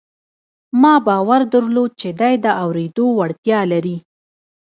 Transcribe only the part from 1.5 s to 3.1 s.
درلود چې دی د اورېدو